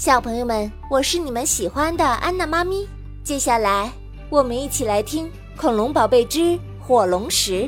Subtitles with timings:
[0.00, 2.88] 小朋友们，我是你们喜欢的安娜妈咪。
[3.22, 3.92] 接下来，
[4.30, 5.26] 我们一起来听
[5.58, 7.64] 《恐龙宝贝之火龙石》，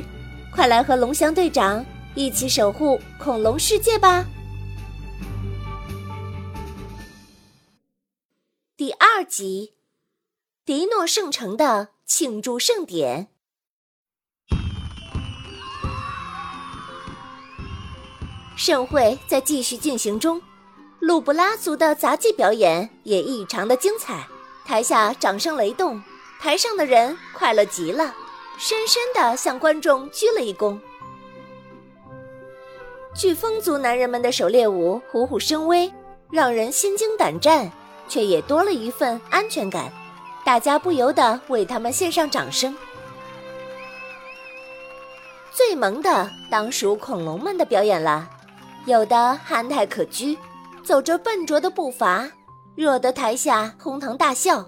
[0.51, 1.85] 快来和龙翔队长
[2.15, 4.25] 一起守护恐龙世界吧！
[8.75, 9.75] 第二集，
[10.65, 13.27] 迪诺圣城的庆祝盛典。
[18.55, 20.41] 盛会在继续进行中，
[21.05, 24.25] 鲁布拉族的杂技表演也异常的精彩。
[24.63, 26.01] 台下掌声雷动，
[26.39, 28.15] 台上的人快乐极了，
[28.57, 30.79] 深深的向观众鞠了一躬。
[33.13, 35.91] 飓风族男人们的狩猎舞虎虎生威，
[36.31, 37.69] 让人心惊胆战，
[38.07, 39.91] 却也多了一份安全感。
[40.45, 42.73] 大家不由得为他们献上掌声。
[45.51, 48.29] 最萌的当属恐龙们的表演了。
[48.85, 50.37] 有的憨态可掬，
[50.83, 52.29] 走着笨拙的步伐，
[52.75, 54.65] 惹得台下哄堂大笑；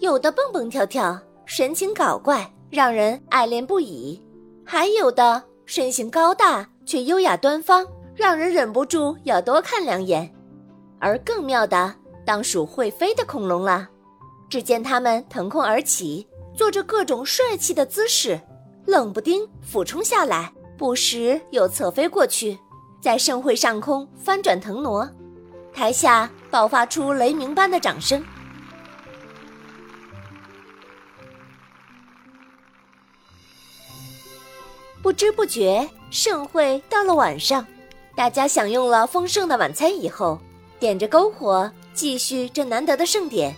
[0.00, 4.20] 有的蹦蹦跳跳，神情搞怪，让人爱怜不已；
[4.66, 10.34] 还有的身形高大却优雅端方，让人忍不住要多看两眼。
[10.98, 11.94] 而更妙的，
[12.26, 13.88] 当属会飞的恐龙了。
[14.50, 16.26] 只见它们腾空而起，
[16.56, 18.40] 做着各种帅气的姿势，
[18.84, 22.58] 冷不丁俯冲下来，不时又侧飞过去。
[23.00, 25.08] 在盛会上空翻转腾挪，
[25.74, 28.24] 台下爆发出雷鸣般的掌声。
[35.02, 37.66] 不知不觉，盛会到了晚上，
[38.14, 40.38] 大家享用了丰盛的晚餐以后，
[40.78, 43.56] 点着篝火，继续这难得的盛典。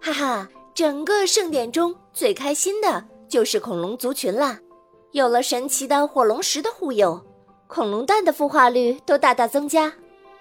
[0.00, 0.48] 哈哈。
[0.74, 4.58] 整个盛典中最开心的就是恐龙族群了，
[5.12, 7.20] 有了神奇的火龙石的护佑，
[7.66, 9.92] 恐龙蛋的孵化率都大大增加，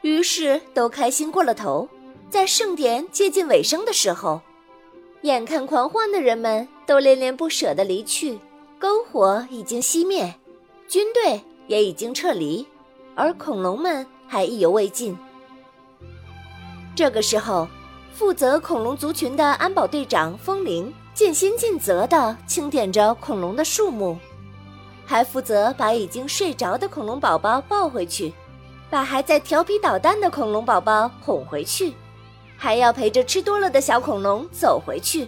[0.01, 1.88] 于是都开心过了头。
[2.29, 4.41] 在盛典接近尾声的时候，
[5.22, 8.38] 眼看狂欢的人们都恋恋不舍地离去，
[8.79, 10.34] 篝火已经熄灭，
[10.88, 12.66] 军队也已经撤离，
[13.16, 15.18] 而恐龙们还意犹未尽。
[16.95, 17.68] 这个时候。
[18.18, 24.18] 负责恐龙族群的安保队长风铃尽心尽责地清点着恐龙的数目，
[25.06, 28.34] 还负责把已经睡着的恐龙宝宝抱回去，
[28.90, 31.94] 把还在调皮捣蛋的恐龙宝宝哄回去，
[32.58, 35.25] 还要陪着吃多了的小恐龙走回去，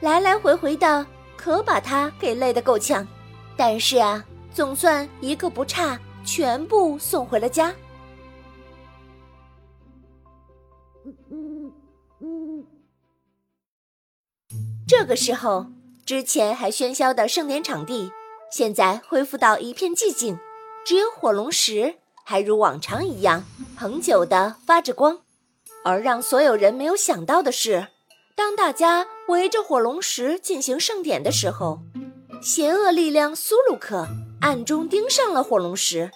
[0.00, 1.06] 来来回回的，
[1.38, 3.06] 可把他给累得够呛。
[3.56, 7.74] 但是啊，总算一个不差，全部送回了家。
[15.00, 15.64] 这个时候，
[16.04, 18.12] 之前还喧嚣的盛典场地，
[18.52, 20.38] 现在恢复到一片寂静，
[20.84, 23.42] 只有火龙石还如往常一样
[23.78, 25.20] 恒久的发着光。
[25.86, 27.88] 而让所有人没有想到的是，
[28.36, 31.80] 当大家围着火龙石进行盛典的时候，
[32.42, 34.06] 邪恶力量苏鲁克
[34.42, 36.10] 暗中盯上了火龙石。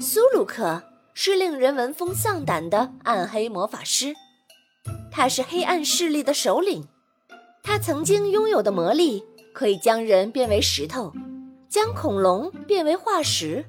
[0.00, 0.82] 苏鲁克
[1.12, 4.14] 是令人闻风丧胆的暗黑魔法师，
[5.12, 6.88] 他是黑暗势力的首领。
[7.64, 11.12] 他曾经拥有的魔力可以将人变为石头，
[11.68, 13.64] 将恐龙变为化石，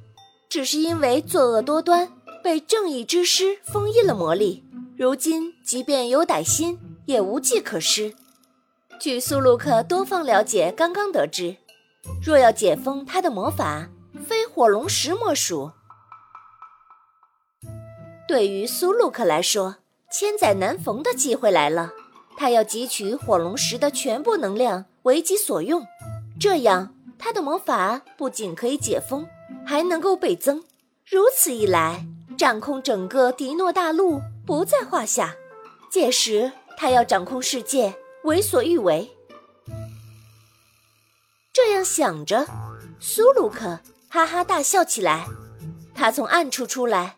[0.50, 2.12] 只是因为作恶多端，
[2.44, 4.64] 被正义之师封印了魔力。
[4.98, 8.14] 如今，即便有歹心，也无计可施。
[9.00, 11.56] 据苏鲁克多方了解，刚刚得知，
[12.22, 13.90] 若要解封他的魔法，
[14.28, 15.72] 非火龙石莫属。
[18.28, 19.78] 对于苏鲁克来说，
[20.12, 21.94] 千载难逢的机会来了。
[22.38, 25.86] 他要汲取火龙石的全部能量为己所用，
[26.40, 29.26] 这样他的魔法不仅可以解封，
[29.66, 30.64] 还能够倍增。
[31.06, 32.06] 如此一来，
[32.38, 35.36] 掌控整个迪诺大陆不在话下。
[35.90, 39.10] 届时，他要掌控世界，为所欲为。
[41.54, 42.46] 这样想着，
[43.00, 43.80] 苏鲁克
[44.10, 45.26] 哈哈大笑起来。
[45.94, 47.16] 他从暗处出来，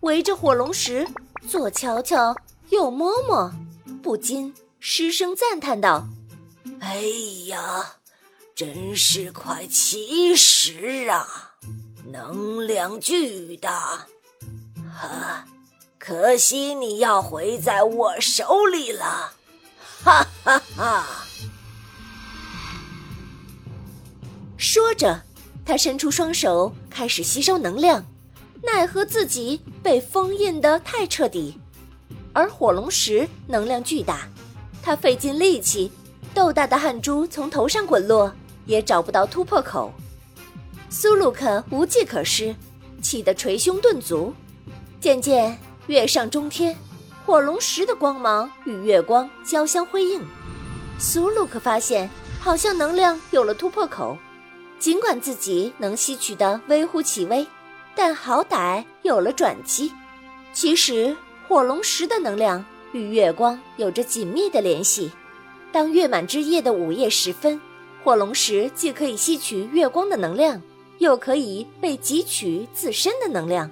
[0.00, 1.08] 围着火龙石
[1.48, 2.36] 左瞧瞧，
[2.68, 3.50] 右摸摸。
[4.08, 6.08] 不禁失声赞叹道
[6.80, 7.02] ：“哎
[7.48, 7.96] 呀，
[8.54, 11.56] 真是块奇石啊，
[12.06, 14.06] 能量巨大！
[14.98, 15.46] 哈，
[15.98, 19.34] 可惜你要毁在我手里了！
[20.02, 21.06] 哈哈哈！”
[24.56, 25.20] 说着，
[25.66, 28.06] 他伸出双手开始吸收能量，
[28.62, 31.60] 奈何自己被封印的太彻底。
[32.32, 34.28] 而火龙石能量巨大，
[34.82, 35.90] 他费尽力气，
[36.34, 38.32] 豆大的汗珠从头上滚落，
[38.66, 39.92] 也找不到突破口。
[40.90, 42.54] 苏鲁克无计可施，
[43.02, 44.32] 气得捶胸顿足。
[45.00, 46.76] 渐渐，月上中天，
[47.24, 50.20] 火龙石的光芒与月光交相辉映。
[50.98, 52.08] 苏鲁克发现，
[52.40, 54.16] 好像能量有了突破口。
[54.78, 57.46] 尽管自己能吸取的微乎其微，
[57.94, 59.92] 但好歹有了转机。
[60.52, 61.16] 其实，
[61.48, 62.62] 火龙石的能量
[62.92, 65.10] 与月光有着紧密的联系。
[65.72, 67.58] 当月满之夜的午夜时分，
[68.04, 70.60] 火龙石既可以吸取月光的能量，
[70.98, 73.70] 又可以被汲取自身的能量。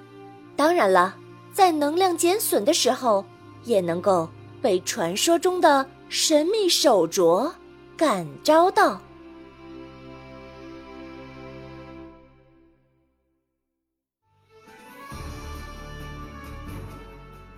[0.55, 1.15] 当然了，
[1.53, 3.23] 在能量减损的时候，
[3.63, 4.27] 也能够
[4.59, 7.51] 被传说中的神秘手镯
[7.95, 8.99] 感召到。